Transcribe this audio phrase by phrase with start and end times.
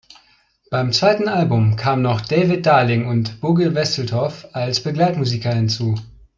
[0.71, 5.93] Beim zweiten Album kamen noch David Darling und Bugge Wesseltoft als Begleitmusiker hinzu.